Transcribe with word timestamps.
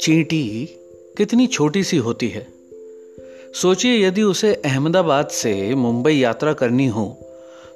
चींटी 0.00 0.68
कितनी 1.16 1.46
छोटी 1.46 1.84
सी 1.84 1.96
होती 1.96 2.28
है। 2.28 2.46
सोचिए 3.54 4.06
यदि 4.06 4.22
उसे 4.22 4.54
अहमदाबाद 4.54 5.28
से 5.28 5.74
मुंबई 5.74 6.14
यात्रा 6.14 6.52
करनी 6.52 6.86
हो 6.86 7.18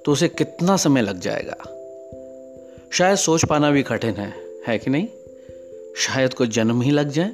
तो 0.04 0.12
उसे 0.12 0.28
कितना 0.28 0.76
समय 0.76 1.02
लग 1.02 1.20
जाएगा? 1.20 1.56
शायद 2.92 3.16
सोच 3.16 3.44
पाना 3.44 3.70
भी 3.70 3.82
कठिन 3.82 4.14
है 4.14 4.34
है 4.66 4.78
कि 4.78 4.90
नहीं? 4.90 5.06
शायद 5.96 6.34
कुछ 6.34 6.48
जन्म 6.48 6.82
ही 6.82 6.90
लग 6.90 7.10
जाए। 7.10 7.32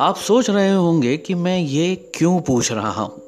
आप 0.00 0.16
सोच 0.16 0.50
रहे 0.50 0.74
होंगे 0.74 1.16
कि 1.16 1.34
मैं 1.34 1.60
ये 1.60 1.96
क्यों 2.14 2.40
पूछ 2.40 2.72
रहा 2.72 2.90
हूँ? 2.90 3.22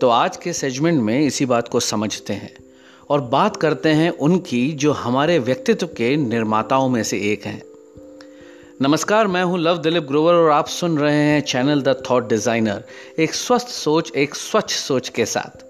तो 0.00 0.08
आज 0.08 0.36
के 0.36 0.52
सेगमेंट 0.52 1.02
में 1.02 1.26
इसी 1.26 1.46
बात 1.46 1.68
को 1.68 1.80
समझते 1.80 2.32
हैं। 2.32 2.63
और 3.10 3.20
बात 3.20 3.56
करते 3.56 3.88
हैं 3.88 4.10
उनकी 4.10 4.72
जो 4.72 4.92
हमारे 4.92 5.38
व्यक्तित्व 5.38 5.86
के 5.86 6.16
निर्माताओं 6.16 6.88
में 6.88 7.02
से 7.02 7.18
एक 7.32 7.44
हैं। 7.44 7.62
नमस्कार, 8.82 9.26
मैं 9.26 9.42
हूँ 9.44 9.58
लव 9.58 9.78
दिलीप 9.78 10.02
ग्रोवर 10.02 10.34
और 10.34 10.50
आप 10.50 10.68
सुन 10.68 10.98
रहे 10.98 11.22
हैं 11.22 11.40
चैनल 11.40 11.82
द 11.82 12.02
थॉट 12.10 12.28
डिज़ाइनर, 12.28 12.84
एक 13.18 13.34
स्वस्थ 13.34 13.68
सोच, 13.68 14.12
एक 14.16 14.34
स्वच्छ 14.34 14.74
सोच 14.74 15.08
के 15.08 15.26
साथ। 15.26 15.64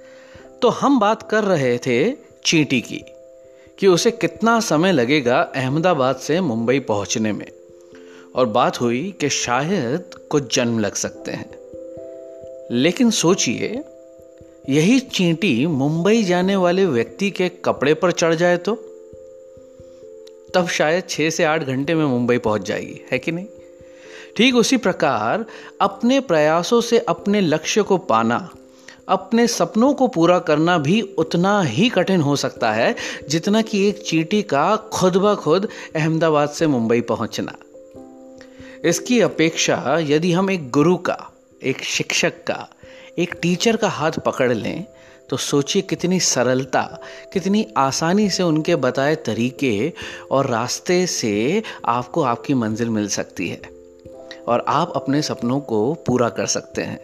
तो 0.63 0.69
हम 0.69 1.01
बात 1.01 1.31
कर 1.31 1.45
रहे 1.45 1.79
थे 1.79 2.13
चींटी 2.45 2.81
की, 2.81 3.03
कि 3.79 3.87
उसे 3.87 4.11
कितना 4.11 4.61
समय 4.61 4.93
लगेगा 4.93 5.41
अहमदाबाद 5.41 6.17
से 6.17 6.41
मुंबई 6.41 6.81
पहुँचने 6.81 7.33
में। 7.33 7.47
और 8.35 8.47
बात 8.47 8.81
हुई 8.81 9.15
कि 9.21 9.29
शायद 9.29 10.11
कुछ 10.31 10.57
जन्म 10.57 10.79
लग 10.79 10.95
सकते 10.95 11.33
हैं। 11.33 11.51
लेकिन 12.71 13.11
सोचिए 13.11 13.85
यही 14.69 15.01
चींटी 15.01 15.67
मुंबई 15.67 16.23
जाने 16.23 16.57
वाले 16.57 16.87
व्यक्ति 16.87 17.31
के 17.31 17.49
कपड़े 17.49 17.95
पर 17.95 18.13
चढ़ 18.13 18.35
जाए 18.35 18.57
तो? 18.57 18.75
तब 20.55 20.69
शायद 20.69 21.05
छः 21.09 21.31
से 21.31 21.45
आठ 21.45 21.65
घंटे 21.65 21.95
में 21.95 22.05
मुंबई 22.05 22.39
पहुँच 22.39 22.63
जाएगी, 22.63 23.01
है 23.13 23.19
कि 23.19 23.33
नहीं? 23.33 23.47
ठीक 24.37 24.57
उसी 24.57 24.77
प्रकार, 24.77 25.45
अपने 25.81 26.21
प्रयासों 26.21 26.81
से 26.81 26.99
अपने 26.99 27.41
लक्ष्य 27.41 27.83
को 27.83 27.97
पाना, 27.97 28.51
अपने 29.09 29.47
सपनों 29.47 29.95
को 29.95 30.07
पूरा 30.07 30.39
करना 30.39 30.79
भी 30.79 31.01
उतना 31.03 31.63
ही 31.63 31.89
कठिन 31.89 32.21
हो 32.21 32.37
सकता 32.37 32.73
है, 32.73 32.95
जितना 33.29 33.63
कि 33.63 33.89
एक 33.89 34.03
चीटी 34.03 34.43
का 34.43 34.77
खुद 34.77 35.17
ब 35.17 35.35
खुद 35.35 35.69
अहमदाबाद 35.97 36.49
से 36.49 36.67
मुंबई 36.67 37.01
पहुँचना। 37.01 37.57
इसकी 38.85 39.21
अपेक्षा, 39.21 39.99
यदि 40.01 40.33
हम 40.33 40.51
एक 40.51 40.71
गुरु 40.71 40.97
का 40.97 41.31
एक 41.65 41.83
शिक्षक 41.85 42.43
का, 42.47 42.69
एक 43.19 43.35
टीचर 43.43 43.77
का 43.77 43.89
हाथ 43.89 44.13
पकड़ 44.13 44.53
लें 44.53 44.85
तो 45.31 45.37
सोचिए 45.37 45.83
कितनी 45.83 46.19
सरलता, 46.21 46.83
कितनी 47.33 47.67
आसानी 47.77 48.29
से 48.31 48.43
उनके 48.43 48.77
बताए 48.77 49.15
तरीके 49.17 49.93
और 50.31 50.47
रास्ते 50.47 51.07
से 51.07 51.63
आपको 51.85 52.23
आपकी 52.23 52.55
मंजिल 52.55 52.91
मिल 52.91 53.09
सकती 53.09 53.49
है 53.49 53.61
और 54.49 54.65
आप 54.69 54.93
अपने 54.97 55.23
सपनों 55.23 55.61
को 55.61 55.95
पूरा 56.07 56.29
कर 56.29 56.47
सकते 56.47 56.83
हैं। 56.83 57.01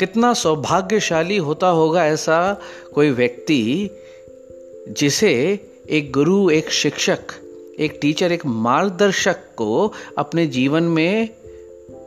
कितना 0.00 0.32
सौभाग्यशाली 0.34 1.36
होता 1.36 1.68
होगा 1.68 2.06
ऐसा 2.06 2.60
कोई 2.94 3.10
व्यक्ति 3.10 3.90
जिसे 4.88 5.32
एक 5.90 6.12
गुरु, 6.12 6.50
एक 6.50 6.70
शिक्षक, 6.70 7.34
एक 7.78 7.98
टीचर, 8.00 8.32
एक 8.32 8.46
मार्गदर्शक 8.46 9.36
को 9.56 9.92
अपने 10.18 10.46
जीवन 10.46 10.82
में 10.82 11.28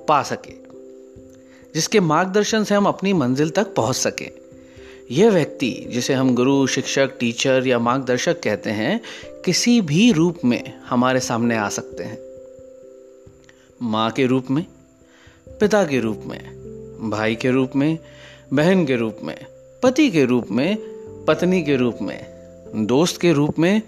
पा 0.08 0.22
सके। 0.24 0.69
जिसके 1.76 2.00
मार्गदर्शन 2.00 2.64
से 2.64 2.76
हम 2.76 2.86
अपनी 2.86 3.14
मंजिल 3.14 3.50
तक 3.50 3.74
पहुँच 3.76 3.96
सकें 3.96 4.30
यह 5.12 5.30
व्यक्ति 5.30 5.70
जिसे 5.90 6.14
हम 6.14 6.34
गुरु 6.36 6.68
शिक्षक 6.68 7.18
टीचर 7.20 7.68
या 7.68 7.80
मार्गदर्शक 7.80 8.40
कहते 8.44 8.70
हैं 8.70 9.00
किसी 9.46 9.80
भी 9.82 10.12
रूप 10.12 10.40
में 10.46 10.64
हमारे 10.86 11.20
सामने 11.20 11.58
आ 11.58 11.70
सकते 11.70 12.04
हैं 12.04 12.18
माँ 13.82 14.12
के 14.12 14.26
रूप 14.26 14.52
में 14.52 14.66
पिता 15.60 15.84
के 15.86 16.00
रूप 16.00 16.24
में 16.26 17.10
भाई 17.10 17.36
के 17.36 17.52
रूप 17.52 17.72
में 17.76 17.98
बहन 18.54 18.86
के 18.86 18.96
रूप 18.96 19.18
में 19.24 19.36
पति 19.84 20.10
के 20.10 20.26
रूप 20.26 20.52
में 20.52 20.78
पत्नी 21.28 21.62
के 21.64 21.76
रूप 21.76 21.98
में 22.02 22.20
दोस्त 22.76 23.22
के 23.22 23.32
रूप 23.34 23.60
में 23.60 23.82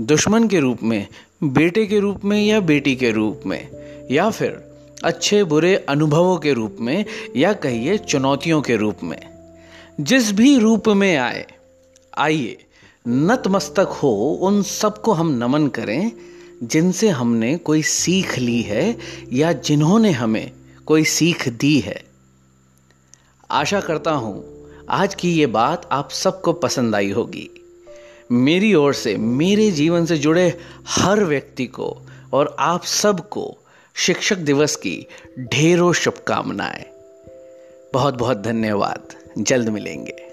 दुश्मन 0.00 0.48
के 0.48 0.60
रूप 0.60 0.82
में 0.82 1.06
बेटे 1.44 1.86
के 1.86 1.98
रूप 2.00 2.24
में 2.24 2.46
या 2.46 2.60
बेटी 2.60 2.96
के 2.96 3.10
रूप 3.10 3.42
में 3.46 3.68
या 4.10 4.30
फिर 4.30 4.73
अच्छे 5.04 5.44
बुरे 5.44 5.76
अनुभवों 5.76 6.38
के 6.38 6.52
रूप 6.52 6.76
में 6.80 7.04
या 7.36 7.52
कहिए 7.52 7.98
चुनौतियों 7.98 8.62
के 8.62 8.76
रूप 8.76 8.96
में। 9.02 9.28
जिस 10.00 10.32
भी 10.32 10.58
रूप 10.58 10.88
में 10.88 11.16
आए, 11.16 11.46
आइए, 12.18 12.64
नतमस्तक 13.08 13.88
हो, 14.02 14.38
उन 14.42 14.62
सबको 14.62 15.12
हम 15.12 15.30
नमन 15.30 15.68
करें, 15.68 16.12
जिनसे 16.62 17.08
हमने 17.08 17.56
कोई 17.56 17.82
सीख 17.82 18.38
ली 18.38 18.62
है 18.62 18.96
या 19.32 19.52
जिन्होंने 19.52 20.10
हमें 20.10 20.52
कोई 20.86 21.04
सीख 21.04 21.48
दी 21.48 21.80
है। 21.80 22.04
आशा 23.50 23.80
करता 23.80 24.10
हूँ, 24.10 24.44
आज 24.90 25.14
की 25.14 25.32
ये 25.32 25.46
बात 25.46 25.88
आप 25.92 26.10
सबको 26.10 26.52
पसंद 26.52 26.94
आई 26.94 27.10
होगी। 27.10 27.50
मेरी 28.32 28.74
ओर 28.74 28.94
से, 28.94 29.16
मेरे 29.16 29.70
जीवन 29.70 30.06
से 30.06 30.16
जुड़े 30.16 30.58
हर 30.88 31.24
व्यक्ति 31.24 31.66
को 31.66 32.02
और 32.32 32.56
आप 32.58 32.84
सबको 32.84 33.58
शिक्षक 33.96 34.36
दिवस 34.36 34.76
की 34.76 35.06
ढेरों 35.38 35.92
शुभकामनाएँ। 35.92 36.84
बहुत 37.92 38.14
बहुत 38.14 38.36
धन्यवाद। 38.36 39.08
जल्द 39.38 39.68
मिलेंगे। 39.68 40.23